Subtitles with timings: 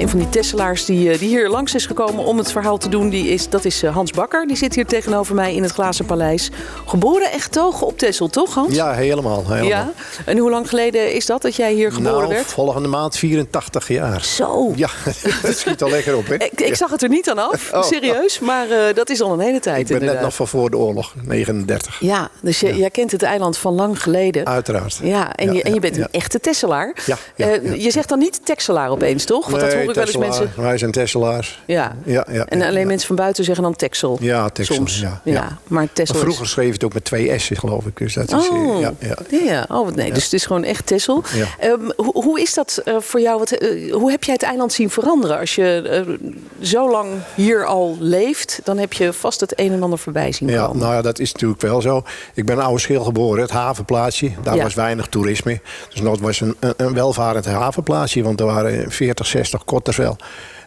[0.00, 2.88] Een van die Tesselaars die, eh, die hier langs is gekomen om het verhaal te
[2.88, 4.46] doen, die is, dat is eh, Hans Bakker.
[4.46, 6.50] Die zit hier tegenover mij in het Glazen Paleis.
[6.86, 8.74] Geboren en getogen op Tessel, toch Hans?
[8.74, 9.44] Ja, helemaal.
[9.46, 9.68] helemaal.
[9.68, 9.92] Ja?
[10.24, 12.46] En hoe lang geleden is dat dat jij hier geboren nou, werd?
[12.46, 14.24] volgende maand 84 jaar.
[14.24, 14.72] Zo.
[14.76, 14.88] Ja,
[15.42, 16.34] dat schiet al lekker op, hè?
[16.34, 17.82] Ik, ik zag het er niet aan af, oh.
[17.82, 18.38] serieus.
[18.38, 20.76] Maar uh, dat is al een hele tijd, Ik ben net nog van voor de
[20.76, 22.00] oorlog, 39.
[22.00, 24.46] Ja, dus je, jij kent het eiland van lang geleden.
[24.46, 24.98] Uiteraard.
[25.02, 26.96] Ja, en, je, en je bent een echte Tesselaar.
[27.06, 27.16] Ja.
[27.36, 29.48] Uh, je zegt dan niet Texelaar opeens, toch?
[29.48, 30.52] Want dat hoor ik wel eens mensen...
[30.56, 31.62] Wij zijn Tesselaars.
[31.66, 31.96] Ja.
[32.04, 34.18] Ja, ja, en alleen mensen van buiten zeggen dan Texel.
[34.20, 34.74] Ja, Texel.
[34.74, 35.00] Soms.
[35.00, 35.58] Ja, ja.
[35.66, 37.96] Maar Texel maar vroeger schreef het ook met twee S'en, geloof ik.
[37.96, 38.80] Dus dat is, oh.
[38.80, 39.16] ja, ja.
[39.44, 39.66] ja.
[39.68, 40.12] Oh, nee.
[40.12, 41.22] Dus het is gewoon echt Texel.
[41.64, 43.38] Um, hoe, hoe, is dat uh, voor jou?
[43.38, 45.38] Wat, uh, hoe heb jij het eiland zien veranderen?
[45.38, 49.82] Als je uh, zo lang hier al leeft, dan heb je vast het een en
[49.82, 50.78] ander voorbij zien ja, komen.
[50.78, 52.02] Nou ja, dat is natuurlijk wel zo.
[52.34, 54.30] Ik ben in Oude Schil geboren, het havenplaatsje.
[54.42, 55.60] Daar was weinig toerisme.
[55.90, 58.22] Dus dat was een, een, een welvarend havenplaatsje.
[58.22, 60.16] Want er waren 40, 60 kotters wel.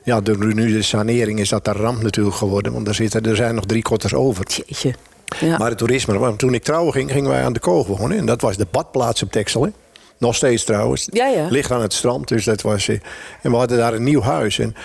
[0.04, 2.74] Ja, door nu de sanering is dat een ramp natuurlijk geworden.
[2.74, 4.46] Want er, zitten, er zijn nog drie kotters over.
[4.48, 4.94] Jeetje.
[5.40, 5.58] Ja.
[5.58, 8.18] Maar het toerisme, want toen ik trouwen ging, gingen wij aan de koog wonen.
[8.18, 9.64] En dat was de badplaats op Texel.
[9.64, 9.70] Hè?
[10.18, 11.08] Nog steeds trouwens.
[11.12, 11.48] Ja, ja.
[11.50, 12.28] Ligt aan het strand.
[12.28, 13.02] Dus dat was, en
[13.42, 14.60] we hadden daar een nieuw huis.
[14.60, 14.76] En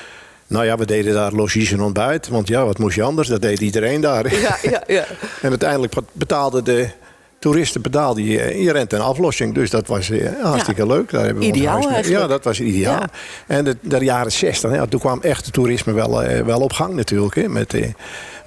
[0.47, 2.29] nou ja, we deden daar logies en ontbijt.
[2.29, 3.29] Want ja, wat moest je anders?
[3.29, 4.35] Dat deed iedereen daar.
[4.35, 5.05] Ja, ja, ja.
[5.43, 6.89] En uiteindelijk betaalde de
[7.39, 9.55] toeristen betaalde je, je rent en aflossing.
[9.55, 10.89] Dus dat was eh, hartstikke ja.
[10.89, 11.11] leuk.
[11.11, 13.01] Daar hebben we ideaal Ja, dat was ideaal.
[13.01, 13.09] Ja.
[13.47, 16.73] En de, de jaren 60, ja, toen kwam echt het toerisme wel, uh, wel op
[16.73, 17.35] gang natuurlijk.
[17.35, 17.87] Hè, met, uh,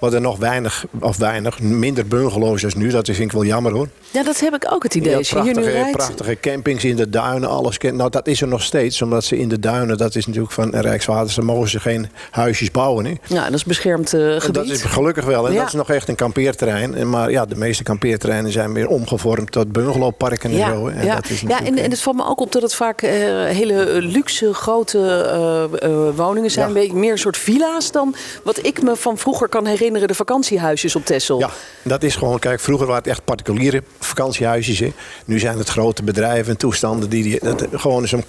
[0.02, 2.89] wat er nog weinig, of weinig, minder bungalows als nu.
[2.89, 3.88] Dat vind ik wel jammer hoor.
[4.11, 5.11] Ja, dat heb ik ook het idee.
[5.11, 5.91] Ja, prachtige, rijdt.
[5.91, 7.77] prachtige campings in de duinen, alles.
[7.77, 10.75] Nou, dat is er nog steeds, omdat ze in de duinen, dat is natuurlijk van
[10.75, 13.05] Rijkswaterstaat, mogen ze geen huisjes bouwen.
[13.05, 13.13] Hè.
[13.27, 14.53] Ja, dat is beschermd uh, gebied.
[14.53, 15.48] Dat is gelukkig wel.
[15.48, 15.59] En Ja.
[15.59, 17.09] dat is nog echt een kampeerterrein.
[17.09, 20.87] Maar ja, de meeste kampeerterreinen zijn weer omgevormd tot bungalowparken en zo.
[20.87, 21.15] En ja.
[21.15, 23.11] dat is ja en, en het valt me ook op dat het vaak eh,
[23.45, 26.67] hele luxe, grote eh, eh, woningen zijn.
[26.67, 30.15] Een beetje meer een soort villa's dan wat ik me van vroeger kan herinneren, de
[30.15, 31.39] vakantiehuisjes op Texel.
[31.39, 31.49] Ja,
[31.83, 34.79] dat is gewoon, kijk, vroeger waren het echt particuliere vakantiehuisjes.
[34.79, 34.93] Hè.
[35.25, 38.23] Nu zijn het grote bedrijven en toestanden die, die dat, gewoon zo'n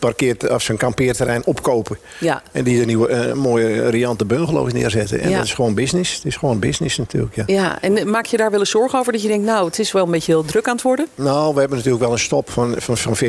[0.48, 1.98] of zo'n kampeerterrein opkopen.
[2.20, 2.42] Ja.
[2.52, 5.20] En die er nieuwe eh, mooie riante bungalows neerzetten.
[5.20, 5.36] En Ja.
[5.36, 6.14] dat is gewoon business.
[6.14, 7.34] Het is gewoon business natuurlijk.
[7.34, 7.42] Ja.
[7.46, 9.92] Ja, en maak je daar wel eens zorgen over dat je denkt, nou, het is
[9.92, 11.06] wel een beetje heel druk aan het worden?
[11.14, 13.24] Nou, we hebben natuurlijk wel een stop van, van, van 40.000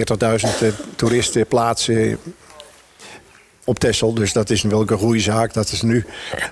[0.61, 2.17] eh, toeristen plaatsen
[3.65, 4.13] op Texel.
[4.13, 5.53] Dus dat is wel een goede zaak.
[5.53, 6.05] Dat is nu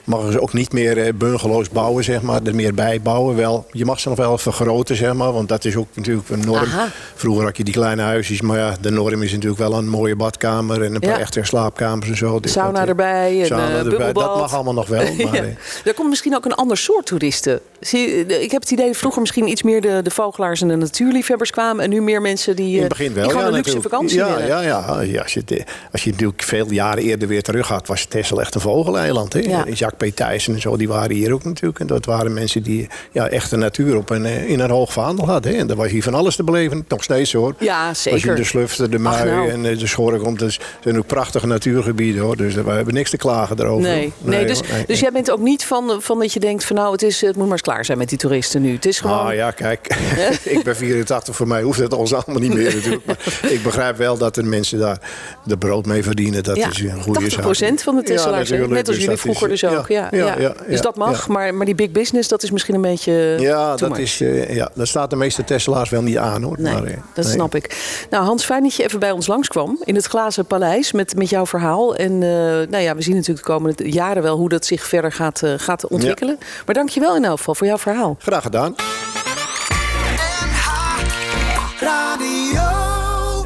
[0.03, 2.41] mogen ze ook niet meer eh, bungalows bouwen, zeg maar.
[2.43, 3.35] Er meer bij bouwen.
[3.35, 5.31] Wel, je mag ze nog wel vergroten, zeg maar.
[5.33, 6.63] Want dat is ook natuurlijk een norm.
[6.63, 6.87] Aha.
[7.15, 8.41] Vroeger had je die kleine huisjes.
[8.41, 10.81] Maar ja, de norm is natuurlijk wel een mooie badkamer.
[10.83, 11.19] En een paar Ja.
[11.19, 12.39] echte slaapkamers en zo.
[12.41, 14.13] Sauna dat, erbij, eh, erbij.
[14.13, 14.99] Dat mag allemaal nog wel.
[15.23, 15.43] Maar, Ja.
[15.43, 15.47] eh,
[15.85, 17.59] Er komt misschien ook een ander soort toeristen.
[17.81, 21.51] Zie, ik heb het idee vroeger misschien iets meer de, de vogelaars en de natuurliefhebbers
[21.51, 21.83] kwamen.
[21.83, 23.23] En nu meer mensen die, In eh, het begin wel.
[23.23, 23.93] die gewoon ja, een luxe natuurlijk.
[23.93, 24.47] vakantie ja, willen.
[24.47, 25.21] ja, ja, ja.
[25.21, 28.55] Als je, eh, als je natuurlijk veel jaren eerder weer terug gaat, was Texel echt
[28.55, 29.33] een vogeleiland.
[29.33, 29.39] Hè?
[29.39, 29.65] Ja.
[29.73, 30.15] Jacques P.
[30.15, 31.79] Thijssen en zo, die waren hier ook natuurlijk.
[31.79, 34.93] En dat waren mensen die ja, echt de natuur op een, eh, in een hoog
[34.93, 35.51] vaandel hadden.
[35.51, 35.57] Hè?
[35.57, 36.85] En daar was hier van alles te beleven.
[36.87, 37.55] Nog steeds hoor.
[37.59, 38.35] Ja, Als je zeker.
[38.35, 39.49] de Slufte, de Mui nou.
[39.49, 40.39] en eh, de Schorre komt.
[40.39, 42.37] Dus zijn ook prachtige natuurgebieden hoor.
[42.37, 43.89] Dus we hebben niks te klagen daarover.
[43.89, 44.75] Nee, nee, dus, hoor.
[44.75, 47.21] Nee, dus jij bent ook niet van, van dat je denkt van nou, het, is,
[47.21, 48.73] het moet maar eens klaar zijn met die toeristen nu.
[48.73, 49.19] Het is gewoon...
[49.19, 49.87] Ah ja, kijk,
[50.43, 53.05] ik ben 84, voor mij hoeft het ons allemaal niet meer natuurlijk.
[53.05, 53.17] Maar
[53.55, 54.99] ik begrijp wel dat er mensen daar
[55.43, 56.43] de brood mee verdienen.
[56.43, 57.79] Dat ja, is een goede 80% zaak.
[57.79, 59.87] van de Tesselaars, natuurlijk, net als jullie vroeger dus ook.
[59.87, 61.33] Ja, ja, dus dat mag, ja.
[61.33, 63.99] maar, maar die big business, dat is misschien een beetje Ja, dat, much.
[63.99, 66.55] is, eh, ja, dat staat de meeste Tesla's wel niet aan hoor.
[66.59, 67.77] Nee, maar, eh, dat snap ik.
[68.09, 71.29] Nou, Hans, fijn dat je even bij ons langskwam in het Glazen Paleis met, met
[71.29, 71.95] jouw verhaal.
[71.95, 72.29] En eh,
[72.69, 75.87] nou ja, we zien natuurlijk de komende jaren wel hoe dat zich verder gaat, gaat
[75.87, 76.37] ontwikkelen.
[76.65, 78.15] Maar dank je wel in elk geval voor jouw verhaal.
[78.19, 78.75] Graag gedaan.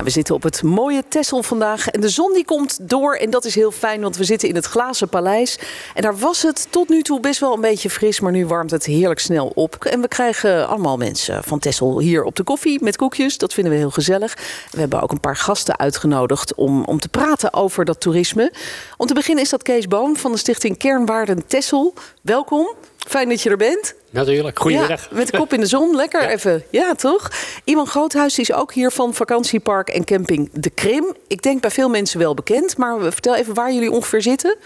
[0.04, 3.16] We zitten op het mooie Tessel vandaag en de zon die komt door.
[3.16, 5.60] En dat is heel fijn, want we zitten in het Glazen Paleis.
[5.94, 8.72] En daar was het tot nu toe best wel een beetje fris, maar nu warmt
[8.72, 9.86] het heerlijk snel op.
[9.86, 13.38] En we krijgen allemaal mensen van Tessel hier op de koffie met koekjes.
[13.38, 14.38] Dat vinden we heel gezellig.
[14.72, 18.54] We hebben ook een paar gasten uitgenodigd om, om te praten over dat toerisme.
[18.98, 21.94] Om te beginnen is dat Kees Boon van de stichting Kernwaarden Tessel.
[22.22, 22.68] Welkom.
[23.06, 23.96] Fijn dat je er bent.
[24.10, 25.02] Natuurlijk, goedemiddag.
[25.10, 26.64] Ja, met de kop in de zon, lekker even.
[26.70, 27.32] Ja, toch?
[27.64, 31.16] Iwan Groothuis is ook hier van vakantiepark en camping De Krim.
[31.28, 34.58] Ik denk bij veel mensen wel bekend, maar vertel even waar jullie ongeveer zitten.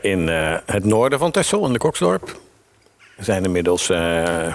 [0.00, 2.38] In eh, het noorden van Texel, in de Koksdorp.
[3.16, 4.52] We zijn inmiddels eh, eh,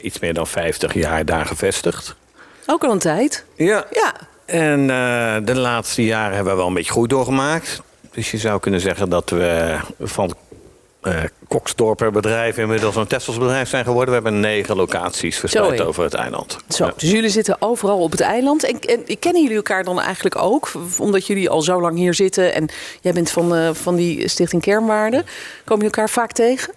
[0.00, 2.16] iets meer dan 50 jaar daar gevestigd.
[2.66, 3.44] Ook al een tijd.
[3.54, 3.86] Ja.
[3.90, 4.14] Ja.
[4.44, 7.82] En eh, de laatste jaren hebben we wel een beetje groei doorgemaakt.
[8.16, 10.34] Dus je zou kunnen zeggen dat we van
[11.00, 14.08] eh Koksdorper bedrijf inmiddels een Tessels bedrijf zijn geworden.
[14.08, 16.56] We hebben negen locaties verspreid over het eiland.
[16.68, 16.92] Zo, Ja.
[16.96, 18.64] dus jullie zitten overal op het eiland.
[18.64, 20.70] En, en kennen jullie elkaar dan eigenlijk ook?
[20.98, 22.68] Omdat jullie al zo lang hier zitten en
[23.00, 25.16] jij bent van, eh, van die Stichting Kernwaarde.
[25.64, 26.72] Komen jullie elkaar vaak tegen?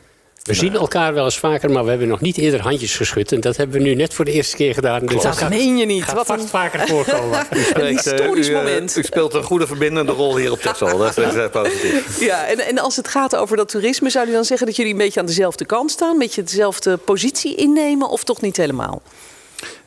[0.50, 3.32] We zien elkaar wel eens vaker, maar we hebben nog niet eerder handjes geschud.
[3.32, 5.06] En dat hebben we nu net voor de eerste keer gedaan.
[5.06, 6.04] Dus Dat gaat, meen je niet.
[6.04, 7.40] gaat Wat vast een, vaker voorkomen.
[7.50, 8.98] een Spreekt, eh, historisch u, eh, moment.
[8.98, 10.98] U speelt een goede verbindende rol hier op Texel.
[10.98, 12.20] Dat is eh, positief.
[12.20, 14.92] Ja, en, en als het gaat over dat toerisme, zou je dan zeggen dat jullie
[14.92, 16.12] een beetje aan dezelfde kant staan?
[16.12, 19.02] Een beetje dezelfde positie innemen of toch niet helemaal?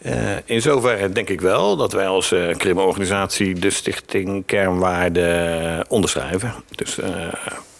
[0.03, 6.55] Eh, in zoverre denk ik wel dat wij als eh organisatie de Stichting Kernwaarde onderschrijven.
[6.75, 7.11] Dus eh,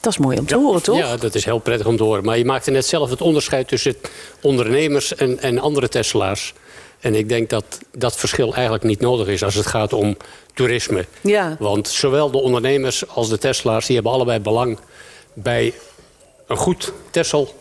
[0.03, 0.97] Dat is mooi om te horen, toch?
[0.97, 2.25] Ja, dat is heel prettig om te horen.
[2.25, 3.95] Maar je maakte net zelf het onderscheid tussen
[4.41, 6.53] ondernemers en, en andere Tesla's.
[7.01, 7.65] En ik denk dat
[7.97, 10.17] dat verschil eigenlijk niet nodig is als het gaat om
[10.55, 11.07] toerisme.
[11.21, 11.57] Ja.
[11.59, 14.79] Want zowel de ondernemers als de Tesla's die hebben allebei belang
[15.33, 15.75] bij
[16.47, 17.55] een goed Tessel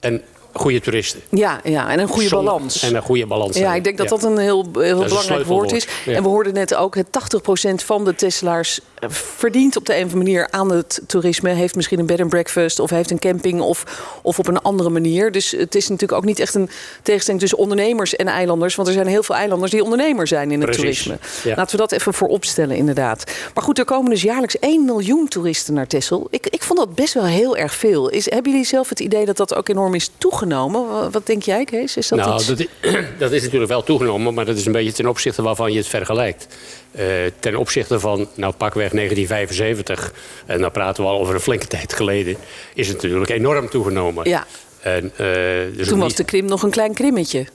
[0.00, 0.22] en
[0.52, 1.20] goede toeristen.
[1.30, 2.82] Ja, ja, en een goede Zonder- balans.
[2.82, 3.56] En een goede balans.
[3.56, 4.16] Ja, ik denk dat Ja.
[4.16, 5.86] dat een heel, heel belangrijk woord is.
[6.04, 6.12] ja.
[6.12, 8.80] En we hoorden net ook, het 80% van de Tesla's
[9.10, 11.50] verdient op de een of andere manier aan het toerisme.
[11.50, 13.84] Heeft misschien een bed and breakfast of heeft een camping of,
[14.22, 15.32] of op een andere manier.
[15.32, 16.70] Dus het is natuurlijk ook niet echt een
[17.02, 18.74] tegenstelling tussen ondernemers en eilanders.
[18.74, 21.50] Want er zijn heel veel eilanders die ondernemer zijn in het Precies, toerisme.
[21.50, 21.56] ja.
[21.56, 23.32] Laten we dat even voor opstellen, inderdaad.
[23.54, 26.26] Maar goed, er komen dus jaarlijks 1 miljoen toeristen naar Texel.
[26.30, 28.08] Ik, ik vond dat best wel heel erg veel.
[28.08, 30.88] Is, hebben jullie zelf het idee dat dat ook enorm is toegenomen?
[30.88, 31.96] Wat, wat denk jij, Kees?
[31.96, 32.46] Is dat nou, iets?
[32.46, 32.66] dat is,
[33.18, 35.86] dat is natuurlijk wel toegenomen, maar dat is een beetje ten opzichte waarvan je het
[35.88, 36.46] vergelijkt.
[36.92, 37.04] Eh,
[37.38, 40.12] ten opzichte van, nou pakweg 1975,
[40.46, 42.36] en dan praten we al over een flinke tijd geleden,
[42.74, 44.28] is het natuurlijk enorm toegenomen.
[44.28, 44.46] Ja.
[44.80, 45.26] En, eh,
[45.76, 47.46] dus Toen was niet- de krim nog een klein krimmetje.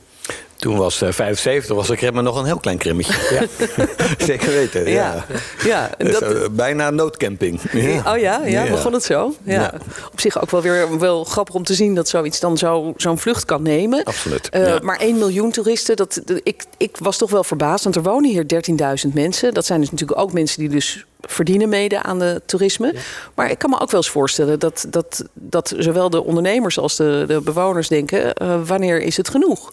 [0.57, 3.13] toen was eh, 75, was de krimmer nog een heel klein krimmetje.
[3.39, 3.65] Ja.
[4.25, 4.89] Zeker weten.
[4.89, 4.93] Ja.
[4.93, 5.25] Ja,
[5.65, 5.89] ja.
[5.97, 7.59] en Dus, dat, eh, bijna noodcamping.
[7.71, 8.13] Ja.
[8.13, 8.69] Oh ja, ja, Ja.
[8.69, 9.33] begon het zo?
[9.43, 9.53] Ja.
[9.53, 9.73] Ja.
[10.11, 13.17] Op zich ook wel weer wel grappig om te zien dat zoiets dan zo, zo'n
[13.19, 14.03] vlucht kan nemen.
[14.03, 14.79] Absoluut, Eh, ja.
[14.81, 17.83] Maar 1 miljoen toeristen, dat, ik, ik was toch wel verbaasd.
[17.83, 18.45] Want er wonen hier
[19.07, 19.53] 13.000 mensen.
[19.53, 22.93] Dat zijn dus natuurlijk ook mensen die dus verdienen mede aan de toerisme.
[23.35, 26.95] Maar ik kan me ook wel eens voorstellen dat, dat, dat zowel de ondernemers als
[26.95, 28.33] de, de bewoners denken...
[28.33, 29.71] eh, wanneer is het genoeg?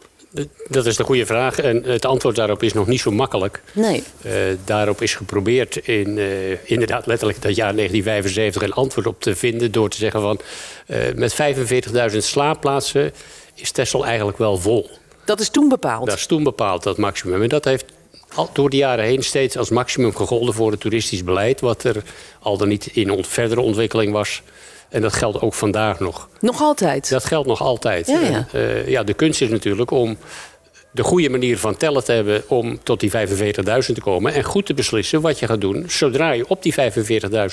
[0.68, 3.62] Dat is de goede vraag en het antwoord daarop is nog niet zo makkelijk.
[3.72, 4.02] Nee.
[4.22, 4.32] Eh,
[4.64, 9.72] daarop is geprobeerd in eh, inderdaad letterlijk dat jaar 1975 een antwoord op te vinden
[9.72, 10.40] door te zeggen van
[11.14, 11.36] met
[12.12, 13.12] 45.000 slaapplaatsen
[13.54, 14.90] is Texel eigenlijk wel vol.
[15.24, 16.06] Dat is toen bepaald.
[16.06, 17.42] Dat is toen bepaald, dat maximum.
[17.42, 17.84] En dat heeft
[18.36, 22.02] al door de jaren heen steeds als maximum gegolden voor het toeristisch beleid, wat er
[22.40, 24.42] al dan niet in ont- verdere ontwikkeling was.
[24.88, 26.28] En dat geldt ook vandaag nog.
[26.40, 27.08] Nog altijd.
[27.10, 28.06] Dat geldt nog altijd.
[28.06, 28.30] Ja, ja.
[28.30, 30.16] En, eh, ja, de kunst is natuurlijk om
[30.96, 33.16] de goede manier van tellen te hebben om tot die 45.000
[33.94, 34.32] te komen.
[34.32, 36.74] En goed te beslissen wat je gaat doen zodra je op die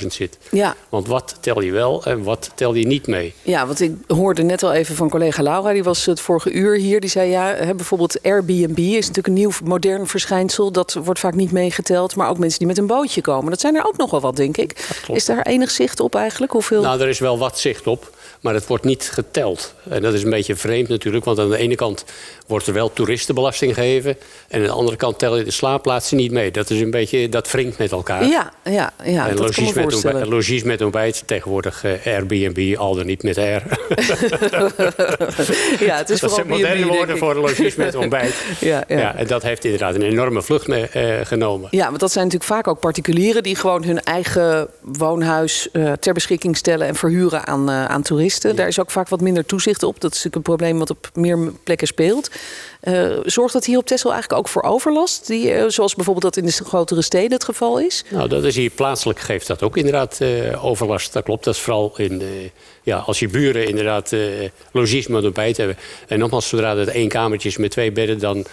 [0.02, 0.38] 45.000 zit.
[0.52, 0.76] Ja.
[0.90, 3.34] Want wat tel je wel en wat tel je niet mee?
[3.42, 6.76] Ja, want ik hoorde net al even van collega Laura, die was het vorige uur
[6.76, 7.00] hier.
[7.00, 10.72] Die zei ja, hè, bijvoorbeeld Airbnb is natuurlijk een nieuw modern verschijnsel.
[10.72, 12.16] Dat wordt vaak niet meegeteld.
[12.16, 13.50] Maar ook mensen die met een bootje komen.
[13.50, 15.02] Dat zijn er ook nog wel wat, denk ik.
[15.08, 16.52] Is daar enig zicht op eigenlijk?
[16.52, 16.82] Hoeveel?
[16.82, 19.74] Nou, er is wel wat zicht op, maar het wordt niet geteld.
[19.90, 22.06] En dat is een beetje vreemd natuurlijk, want aan de ene kant
[22.48, 22.94] wordt er wel
[23.34, 24.18] toeristenbelasting gegeven.
[24.48, 26.52] En aan de andere kant tel je de slaapplaatsen niet mee.
[26.52, 28.26] Dat is een beetje, dat wringt met elkaar.
[28.26, 31.92] ja, ja, ja en dat kan me logies met, ontbijt, logies met ontbijt, tegenwoordig eh,
[32.06, 33.42] Airbnb, al dan niet met R.
[35.86, 38.34] ja, het is dat zijn moderne woorden voor logies met ontbijt.
[38.60, 39.16] Ja, ja.
[39.16, 41.68] en dat heeft inderdaad een enorme vlucht mee, eh, genomen.
[41.72, 46.14] Ja, want dat zijn natuurlijk vaak ook particulieren die gewoon hun eigen woonhuis eh, ter
[46.14, 48.56] beschikking stellen en verhuren aan, aan toeristen.
[48.56, 50.02] Daar is ook vaak wat minder toezicht op.
[50.02, 52.30] Dat is natuurlijk een probleem wat op meer plekken speelt.
[52.84, 55.28] Eh, zorgt dat hier op Texel eigenlijk ook voor overlast?
[55.28, 58.04] Die, eh, zoals bijvoorbeeld dat in de grotere steden het geval is?
[58.10, 61.14] Nou, dat is hier plaatselijk geeft dat ook inderdaad eh, overlast.
[61.14, 61.44] Dat klopt.
[61.44, 62.22] Dat is vooral in
[62.84, 64.20] ja, als je buren inderdaad eh
[64.72, 65.78] logies met ontbijt hebben.
[66.08, 68.46] En nogmaals, zodra het één kamertje is met twee bedden, dan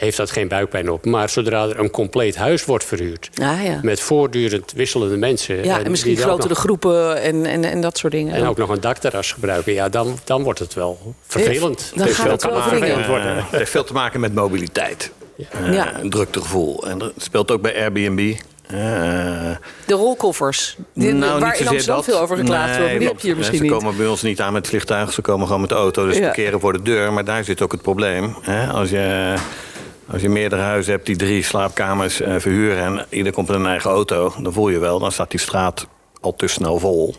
[0.00, 1.04] heeft dat geen buikpijn op.
[1.04, 3.78] Maar zodra er een compleet huis wordt verhuurd, Ah, ja.
[3.82, 5.64] met voortdurend wisselende mensen.
[5.64, 8.34] Ja, en misschien die er grotere nog- groepen en, en, en dat soort dingen.
[8.34, 11.92] En ook nog een dakterras gebruiken, ja, dan, dan wordt het wel vervelend.
[11.94, 13.36] Dan gaat het wel worden.
[13.36, 15.10] Eh, heeft veel te maken met mobiliteit.
[15.50, 16.00] Eh, Ja.
[16.00, 16.86] Een druktegevoel.
[16.88, 18.34] En dat speelt ook bij Airbnb.
[18.66, 18.76] Eh,
[19.86, 22.04] De rolkoffers, die, nou, waar niet in Amsterdam dat.
[22.04, 23.82] veel over geklaagd wordt, die Nee, heb je hier want, misschien Ze niet.
[23.82, 26.06] komen bij ons niet aan met het vliegtuig, ze komen gewoon met de auto.
[26.06, 26.22] Dus Ja.
[26.22, 27.12] parkeren voor de deur.
[27.12, 28.36] Maar daar zit ook het probleem.
[28.40, 28.66] Hè?
[28.66, 29.34] Als, je,
[30.12, 32.84] als je meerdere huizen hebt die drie slaapkamers eh, verhuren...
[32.84, 34.98] en ieder komt met een eigen auto, dan voel je wel...
[34.98, 35.86] dan staat die straat
[36.20, 37.14] al te snel vol.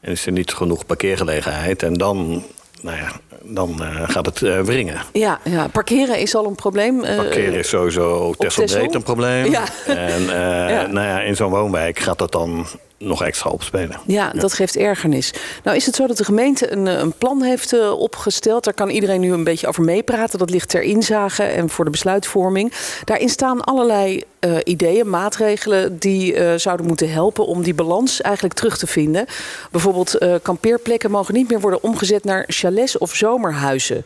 [0.00, 1.82] En is er niet genoeg parkeergelegenheid.
[1.82, 2.44] En dan
[2.82, 3.12] nou ja,
[3.42, 5.00] dan eh, gaat het eh, wringen.
[5.12, 7.00] Ja, ja, parkeren is al een probleem.
[7.00, 8.80] Parkeren is sowieso Texel Texel?
[8.80, 9.50] breed een probleem.
[9.50, 9.64] Ja.
[9.86, 10.22] En
[10.72, 10.86] Ja.
[10.86, 12.66] Nou ja, in zo'n woonwijk gaat dat dan
[13.02, 14.00] nog extra opspelen.
[14.06, 15.34] Ja, dat geeft ergernis.
[15.64, 18.64] Nou is het zo dat de gemeente een, eh, een plan heeft eh, opgesteld.
[18.64, 20.38] Daar kan iedereen nu een beetje over meepraten.
[20.38, 22.72] Dat ligt ter inzage en voor de besluitvorming.
[23.04, 28.78] Daarin staan allerlei eh, ideeën, maatregelen die zouden moeten helpen om die balans eigenlijk terug
[28.78, 29.26] te vinden.
[29.70, 34.04] Bijvoorbeeld kampeerplekken mogen niet meer worden omgezet naar chalets of zomerhuizen.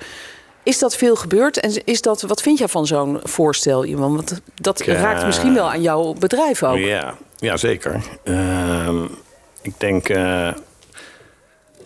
[0.62, 1.61] Is dat veel gebeurd?
[1.61, 3.97] En is dat, wat vind jij van zo'n voorstel?
[3.97, 6.76] Want dat raakt misschien wel aan jouw bedrijf ook.
[6.76, 8.00] Ja, ja zeker.
[8.25, 9.05] Ehm,
[9.62, 10.09] ik denk.
[10.09, 10.52] eh,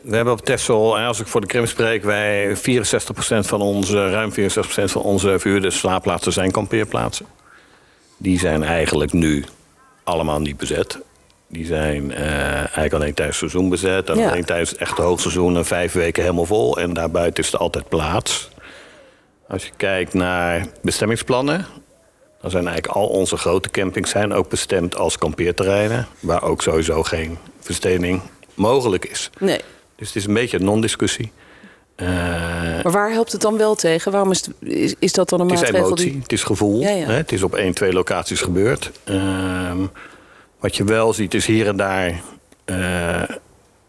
[0.02, 4.32] we hebben op Texel, als ik voor de Krim spreek, wij 64% van onze, ruim
[4.32, 7.26] 64% van onze verhuurde slaapplaatsen zijn kampeerplaatsen.
[8.16, 9.44] Die zijn eigenlijk nu
[10.04, 10.98] allemaal niet bezet.
[11.48, 14.08] Die zijn eh, eigenlijk alleen tijdens het seizoen bezet.
[14.08, 14.28] En Ja.
[14.30, 16.78] alleen tijdens het echte hoogseizoen en vijf weken helemaal vol.
[16.78, 18.48] En daarbuiten is er altijd plaats.
[19.48, 21.66] Als je kijkt naar bestemmingsplannen,
[22.40, 26.06] dan zijn eigenlijk al onze grote campings zijn ook bestemd als kampeerterreinen.
[26.20, 28.20] Waar ook sowieso geen verstening
[28.54, 29.30] mogelijk is.
[29.38, 29.60] Nee.
[29.96, 31.32] Dus het is een beetje een non-discussie.
[31.96, 32.08] Eh,
[32.82, 34.12] Maar waar helpt het dan wel tegen?
[34.12, 36.20] Waarom is, het- is, is dat dan een het is maatregel emotie, die...
[36.22, 36.80] het is gevoel.
[36.80, 37.06] Ja, ja.
[37.06, 37.12] Hè?
[37.14, 38.90] Het is op één, twee locaties gebeurd.
[39.04, 39.78] Ehm,
[40.60, 42.20] wat je wel ziet is hier en daar...
[42.64, 43.22] eh,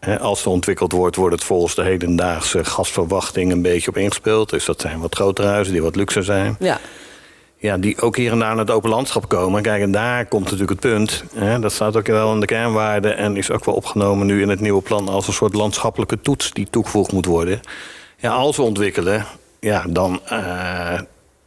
[0.00, 4.50] hè, als er ontwikkeld wordt, wordt het volgens de hedendaagse gastverwachting een beetje op ingespeeld.
[4.50, 6.56] Dus dat zijn wat grotere huizen die wat luxer zijn.
[6.58, 6.80] Ja,
[7.62, 9.62] Ja, die ook hier en daar naar het open landschap komen.
[9.62, 11.24] Kijk, en daar komt natuurlijk het punt.
[11.34, 14.48] Hè, dat staat ook wel in de kernwaarde en is ook wel opgenomen nu in
[14.48, 17.60] het nieuwe plan als een soort landschappelijke toets die toegevoegd moet worden.
[18.16, 19.26] Ja, als we ontwikkelen,
[19.60, 21.00] ja, dan eh,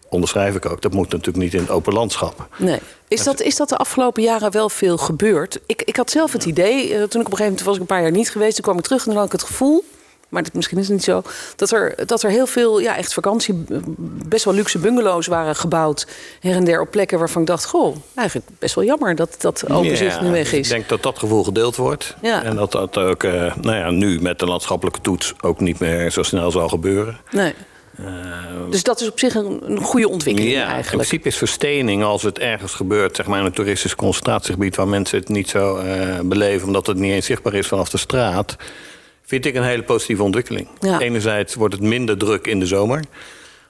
[0.09, 0.81] onderschrijf ik ook.
[0.81, 2.47] Dat moet natuurlijk niet in het open landschap.
[2.57, 2.79] nee.
[3.07, 5.59] Is dat, is dat de afgelopen jaren wel veel gebeurd?
[5.65, 7.81] Ik, ik had zelf het idee, eh, toen ik op een gegeven moment was ik
[7.81, 9.83] een paar jaar niet geweest, toen kwam ik terug en dan had ik het gevoel,
[10.35, 11.23] maar dat, misschien is het niet zo,
[11.55, 13.65] dat er, dat er heel veel, ja, echt vakantie,
[14.27, 16.07] best wel luxe bungalows waren gebouwd,
[16.39, 19.69] her en der op plekken waarvan ik dacht, goh, eigenlijk best wel jammer dat dat
[19.69, 20.67] overzicht Ja, nu weg is.
[20.67, 22.15] Ik denk dat dat gevoel gedeeld wordt.
[22.21, 22.43] Ja.
[22.43, 26.11] En dat dat ook eh, nou ja, nu met de landschappelijke toets ook niet meer
[26.11, 27.17] zo snel zal gebeuren.
[27.31, 27.53] Nee.
[28.69, 30.95] dus dat is op zich een, een goede ontwikkeling Ja, in eigenlijk.
[31.07, 35.19] principe is verstening als het ergens gebeurt, zeg maar in een toeristisch concentratiegebied waar mensen
[35.19, 38.55] het niet zo eh, beleven omdat het niet eens zichtbaar is vanaf de straat,
[39.25, 40.67] vind ik een hele positieve ontwikkeling.
[40.79, 40.99] Ja.
[40.99, 42.99] Enerzijds wordt het minder druk in de zomer,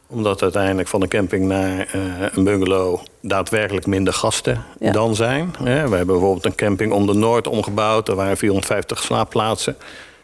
[0.07, 4.91] omdat uiteindelijk van een camping naar eh, een bungalow daadwerkelijk minder gasten Ja.
[4.91, 5.55] dan zijn.
[5.63, 9.75] We hebben bijvoorbeeld een camping om de Noord omgebouwd, er waren 450 slaapplaatsen,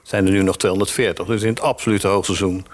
[0.04, 1.26] zijn er nu nog 240.
[1.26, 2.66] Dus in het absolute hoogseizoen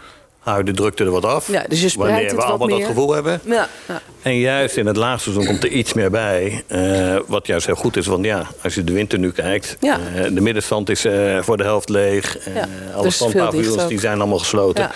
[0.48, 1.51] hou je de drukte er wat af.
[1.51, 3.42] Ja, dus je wanneer het we wat allemaal dat gevoel hebben.
[3.46, 4.01] Ja, ja.
[4.22, 6.63] En juist in het laagseizoen komt er iets meer bij.
[6.68, 8.06] eh, wat juist heel goed is.
[8.06, 9.77] Want ja, als je de winter nu kijkt.
[9.82, 12.38] Eh, de middenstand is eh, voor de helft leeg.
[12.94, 14.89] alle dus die zijn allemaal gesloten.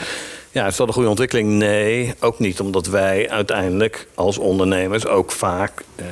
[0.51, 0.67] Ja.
[0.67, 1.49] Is dat een goede ontwikkeling?
[1.49, 2.59] Nee, ook niet.
[2.59, 6.05] Omdat wij uiteindelijk als ondernemers ook vaak eh,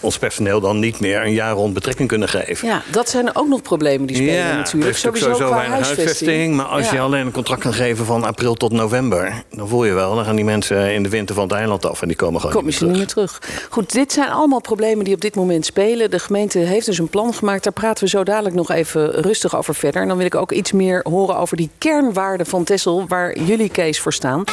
[0.00, 2.68] ons personeel dan niet meer een jaar rond betrekking kunnen geven.
[2.68, 4.92] ja, dat zijn ook nog problemen die spelen Ja, natuurlijk.
[4.92, 6.54] er sowieso qua weinig huisvesting.
[6.56, 6.94] Maar als Ja.
[6.94, 9.42] je alleen een contract kan geven van april tot november...
[9.56, 12.02] dan voel je wel, dan gaan die mensen in de winter van het eiland af...
[12.02, 13.38] en die komen gewoon Kom niet meer niet meer terug.
[13.70, 16.10] Goed, dit zijn allemaal problemen die op dit moment spelen.
[16.10, 17.64] De gemeente heeft dus een plan gemaakt.
[17.64, 20.02] Daar praten we zo dadelijk nog even rustig over verder.
[20.02, 23.04] En dan wil ik ook iets meer horen over die kernwaarden van Tessel...
[23.08, 24.44] waar jullie, Kees, voor staan.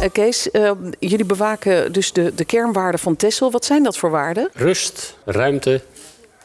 [0.00, 3.50] Eh, Kees, eh, jullie bewaken dus de, de kernwaarden van Tessel.
[3.50, 4.50] Wat zijn dat voor waarden?
[4.54, 5.80] Rust, ruimte,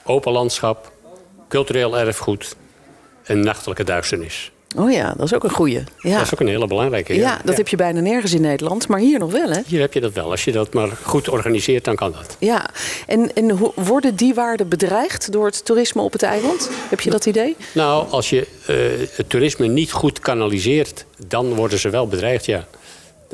[0.04, 0.92] open landschap,
[1.48, 2.56] cultureel erfgoed
[3.24, 4.52] en nachtelijke duisternis.
[4.78, 5.84] Oh ja, dat is ook een goeie.
[6.00, 7.16] Ja, Dat is ook een hele belangrijke.
[7.16, 8.88] ja, dat heb je bijna nergens in Nederland.
[8.88, 9.60] Maar hier nog wel, hè?
[9.68, 10.32] Hier heb je dat wel.
[10.32, 12.36] Als je dat maar goed organiseert, dan kan dat.
[12.40, 12.70] Ja,
[13.08, 16.70] en, en worden die waarden bedreigd door het toerisme op het eiland?
[16.90, 17.56] Heb je dat idee?
[17.74, 18.76] Nou, als je eh,
[19.16, 22.68] het toerisme niet goed kanaliseert, dan worden ze wel bedreigd, ja.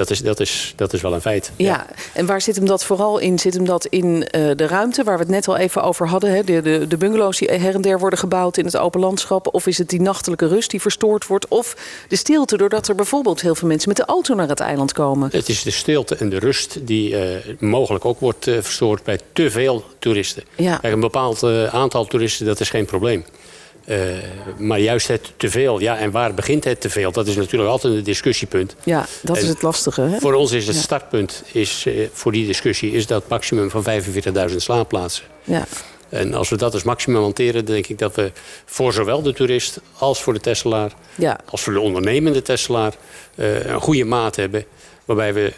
[0.02, 1.52] Dat is, dat is, dat is wel een feit.
[1.56, 1.86] Ja.
[2.14, 3.40] en waar zit hem dat vooral in?
[3.40, 6.32] Zit hem dat in eh, de ruimte, waar we het net al even over hadden?
[6.32, 6.44] Hè?
[6.44, 9.54] De, de, de bungalows die her en der worden gebouwd in het open landschap?
[9.54, 11.48] Of is het die nachtelijke rust die verstoord wordt?
[11.48, 11.76] Of
[12.08, 15.30] de stilte, doordat er bijvoorbeeld heel veel mensen met de auto naar het eiland komen?
[15.32, 19.20] Het is de stilte en de rust die eh, mogelijk ook wordt eh, verstoord bij
[19.34, 20.44] te veel toeristen.
[20.56, 20.78] Ja.
[20.78, 23.26] Kijk, een bepaald aantal toeristen, dat is geen probleem.
[23.86, 23.98] Eh,
[24.58, 27.12] maar juist het te veel, ja, en waar begint het te veel?
[27.12, 28.76] Dat is natuurlijk altijd een discussiepunt.
[28.84, 30.02] Ja, dat is het lastige.
[30.02, 30.20] Hè?
[30.20, 30.82] Voor ons is het Ja.
[30.82, 35.24] startpunt is, eh, voor die discussie is dat maximum van 45.000 slaapplaatsen.
[35.44, 35.66] Ja.
[36.10, 38.32] En als we dat als maximum hanteren, dan denk ik dat we
[38.66, 41.40] voor zowel de toerist als voor de Tesselaar, Ja.
[41.50, 42.94] als voor de ondernemende Tesselaar,
[43.36, 44.66] eh, een goede maat hebben.
[45.06, 45.54] Waarbij we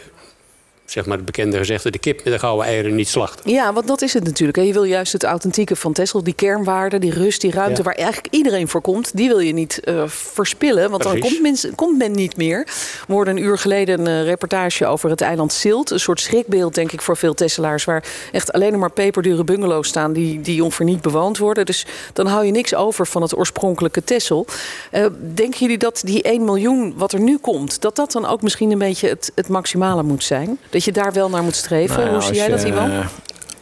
[0.84, 3.50] zeg maar het bekende gezegde, de kip met de gouden eieren niet slachten.
[3.50, 4.58] Ja, want dat is het natuurlijk.
[4.58, 7.82] Je wil juist het authentieke van Tesla, die kernwaarden, die rust, die ruimte Ja.
[7.82, 11.56] waar eigenlijk iedereen voor komt, die wil je niet eh, verspillen, want dan komt men,
[11.74, 12.66] komt men niet meer.
[13.06, 15.90] We hoorden een uur geleden een eh, reportage over het eiland Silt.
[15.90, 20.12] Een soort schrikbeeld, denk ik, voor veel Tesselaars, waar echt alleen maar peperdure bungalows staan
[20.12, 21.66] die, die ongeveer niet bewoond worden.
[21.66, 24.46] Dus dan hou je niks over van het oorspronkelijke Tessel.
[24.90, 28.42] Eh, denken jullie dat die 1 miljoen wat er nu komt, dat dat dan ook
[28.42, 30.58] misschien een beetje het, het maximale moet zijn?
[30.74, 31.96] Dat je daar wel naar moet streven?
[32.00, 32.90] Nou Hoe zie jij dat, Iwan?
[32.90, 33.06] eh,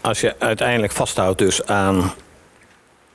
[0.01, 2.13] Als je uiteindelijk vasthoudt dus aan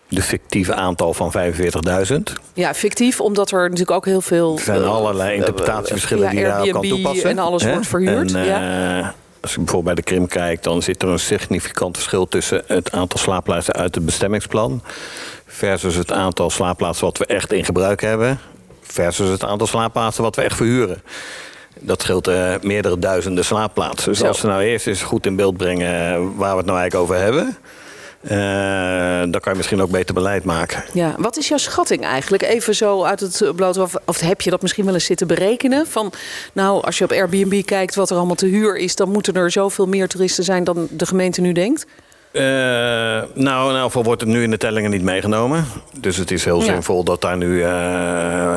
[0.07, 2.33] de fictieve aantal van 45.000.
[2.53, 4.55] Ja, fictief, omdat er natuurlijk ook heel veel...
[4.57, 7.29] Er zijn eh, allerlei interpretatieverschillen ja, die je daarop kan toepassen.
[7.29, 8.99] en alles wordt verhuurd, En, ja.
[8.99, 9.07] eh,
[9.41, 12.91] Als je bijvoorbeeld bij de Krim kijkt, dan zit er een significant verschil tussen het
[12.91, 14.83] aantal slaapplaatsen uit het bestemmingsplan
[15.45, 18.39] versus het aantal slaapplaatsen wat we echt in gebruik hebben,
[18.81, 21.01] versus het aantal slaapplaatsen wat we echt verhuren.
[21.81, 24.11] Dat scheelt eh, meerdere duizenden slaapplaatsen.
[24.11, 26.95] Dus als we nou eerst eens goed in beeld brengen waar we het nou eigenlijk
[26.95, 27.57] over hebben,
[28.21, 30.83] eh, dan kan je misschien ook beter beleid maken.
[30.93, 32.43] Ja, wat is jouw schatting eigenlijk?
[32.43, 33.77] Even zo uit het bloot.
[33.77, 35.87] Of, of heb je dat misschien wel eens zitten berekenen?
[35.87, 36.11] Van,
[36.53, 38.95] nou, als je op Airbnb kijkt wat er allemaal te huur is...
[38.95, 41.85] dan moeten er zoveel meer toeristen zijn dan de gemeente nu denkt?
[42.31, 42.43] Eh,
[43.33, 45.65] nou, in elk geval wordt het nu in de tellingen niet meegenomen.
[45.99, 46.65] Dus het is heel Ja.
[46.65, 47.69] zinvol dat daar nu eh,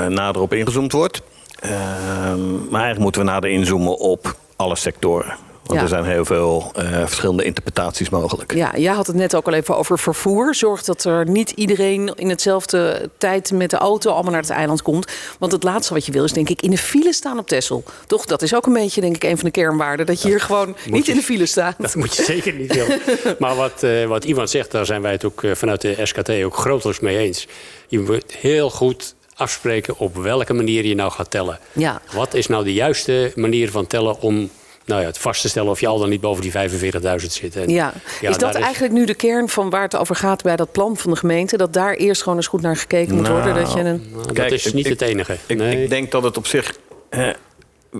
[0.06, 1.22] nader op ingezoomd wordt.
[1.60, 5.34] Ehm, maar eigenlijk moeten we nader inzoomen op alle sectoren.
[5.64, 5.88] Want Ja.
[5.88, 8.54] er zijn heel veel eh, verschillende interpretaties mogelijk.
[8.54, 10.54] Ja, jij had het net ook al even over vervoer.
[10.54, 14.82] Zorg dat er niet iedereen in hetzelfde tijd met de auto allemaal naar het eiland
[14.82, 15.12] komt.
[15.38, 17.82] Want het laatste wat je wil is denk ik in de file staan op Texel.
[18.06, 18.24] Toch?
[18.24, 20.06] Dat is ook een beetje denk ik een van de kernwaarden.
[20.06, 21.74] Dat je hier gewoon niet je- in de file staat.
[21.78, 22.98] Dat moet je zeker niet willen.
[23.38, 26.30] Maar wat, eh, wat Ivan zegt, daar zijn wij het ook eh, vanuit de SKT
[26.30, 27.46] ook grootelijks mee eens.
[27.88, 31.58] Je moet heel goed afspreken op welke manier je nou gaat tellen.
[31.72, 32.00] Ja.
[32.14, 34.50] Wat is nou de juiste manier van tellen om
[34.84, 37.56] nou ja, het vast te stellen of je al dan niet boven die 45.000 zit.
[37.56, 37.92] En Ja.
[38.20, 41.10] is dat eigenlijk nu de kern van waar het over gaat bij dat plan van
[41.10, 41.56] de gemeente?
[41.56, 43.54] Dat daar eerst gewoon eens goed naar gekeken moet worden?
[43.54, 44.08] Dat je een...
[44.12, 45.36] Nou, Kijk, dat is niet ik- het enige.
[45.46, 45.82] Ik, Nee.
[45.82, 46.74] ik denk dat het op zich.
[47.08, 47.28] eh,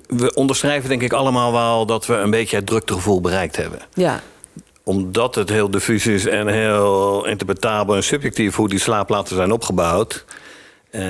[0.07, 3.79] we onderschrijven denk ik allemaal wel dat we een beetje het druktegevoel bereikt hebben.
[3.95, 4.21] Ja.
[4.85, 10.25] Omdat het heel diffuus is en heel interpretabel en subjectief hoe die slaapplaatsen zijn opgebouwd.
[10.91, 11.03] Eh,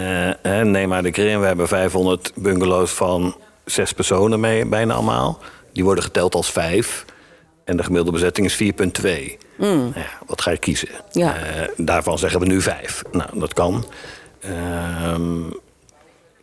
[0.43, 5.39] hè, neem maar de Krim, we hebben 500 bungalows van zes personen mee, bijna allemaal.
[5.73, 7.05] Die worden geteld als vijf.
[7.65, 9.39] En de gemiddelde bezetting is 4,2.
[9.95, 10.89] Ja, wat ga je kiezen?
[11.13, 11.37] Ja.
[11.37, 13.03] Eh, daarvan zeggen we nu vijf.
[13.13, 13.85] Nou, dat kan.
[14.41, 15.43] Ehm,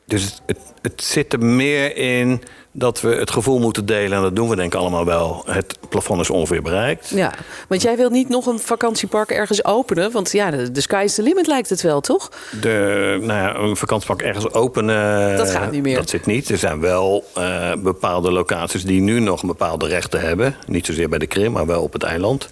[0.07, 2.41] dus het, het, het zit er meer in
[2.71, 4.17] dat we het gevoel moeten delen.
[4.17, 5.43] En dat doen we denk ik allemaal wel.
[5.45, 7.09] Het plafond is ongeveer bereikt.
[7.09, 7.33] ja,
[7.67, 10.11] want jij wilt niet nog een vakantiepark ergens openen.
[10.11, 12.31] Want ja, de, de sky is the limit lijkt het wel, toch?
[12.61, 15.37] De, nou ja, een vakantiepark ergens openen.
[15.37, 15.95] Dat gaat niet meer.
[15.97, 16.49] Dat zit niet.
[16.49, 20.55] Er zijn wel eh, bepaalde locaties die nu nog bepaalde rechten hebben.
[20.67, 22.49] Niet zozeer bij de Krim, maar wel op het eiland.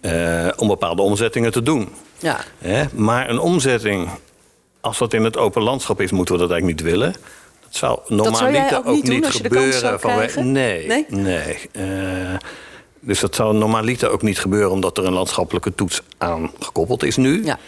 [0.00, 1.88] eh, om bepaalde omzettingen te doen.
[2.18, 2.36] Ja.
[2.58, 2.84] Hè?
[2.94, 4.08] Maar een omzetting,
[4.82, 7.14] als dat in het open landschap is, moeten we dat eigenlijk niet willen.
[7.62, 7.98] Dat zou
[8.86, 10.52] ook niet je de kans zou krijgen?
[10.52, 11.06] Nee, Nee?
[11.08, 11.58] nee.
[11.72, 12.34] Eh,
[13.00, 17.16] dus dat zou normaliter ook niet gebeuren, omdat er een landschappelijke toets aan gekoppeld is
[17.16, 17.44] nu.
[17.44, 17.58] Ja.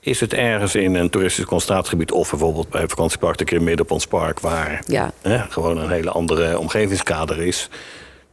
[0.00, 3.84] Is het ergens in een toeristisch concentratiegebied of bijvoorbeeld bij een vakantiepark een keer midden
[3.84, 5.12] op ons park, waar Ja.
[5.22, 7.68] hè, gewoon een hele andere omgevingskader is,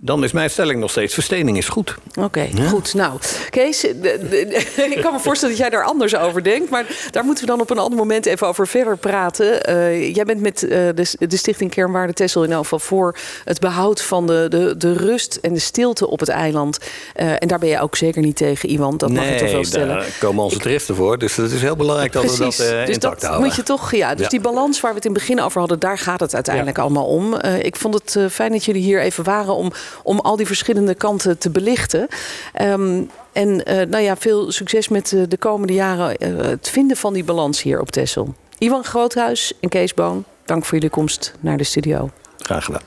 [0.05, 1.95] dan is mijn stelling nog steeds: verstening is goed.
[2.19, 2.93] Oké, goed.
[2.93, 6.69] Nou, Kees, de- de- ik kan me voorstellen dat jij daar anders over denkt.
[6.69, 9.63] Maar daar moeten we dan op een ander moment even over verder praten.
[9.63, 13.59] Eh, jij bent met eh, de, de Stichting Kernwaarde Tessel in elk geval voor het
[13.59, 16.77] behoud van de, de, de rust en de stilte op het eiland.
[17.13, 18.97] Eh, en daar ben je ook zeker niet tegen, Iwan.
[18.97, 19.87] Dat mag ik toch wel stellen.
[19.95, 21.17] daar komen onze toeristen voor.
[21.17, 23.45] Dus het is heel belangrijk dat we dat dus intact dat houden.
[23.47, 24.11] moet je toch, ja.
[24.13, 24.29] Dus Ja.
[24.29, 27.05] die balans waar we het in het begin over hadden, daar gaat het uiteindelijk allemaal
[27.05, 27.35] om.
[27.61, 29.71] Ik vond het fijn dat jullie hier even waren om,
[30.03, 32.07] om al die verschillende kanten te belichten.
[32.53, 33.03] Ehm,
[33.33, 37.13] en eh, nou ja, veel succes met eh, de komende jaren eh, het vinden van
[37.13, 38.35] die balans hier op Texel.
[38.57, 42.09] Ivan Groothuis en Kees Boon, dank voor jullie komst naar de studio.
[42.37, 42.81] Graag gedaan.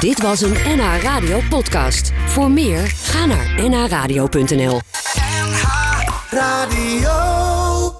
[0.00, 2.12] Dit was een NH Radio podcast.
[2.26, 4.80] Voor meer, ga naar nhradio.nl.
[5.16, 5.64] NH
[6.30, 7.41] Radio.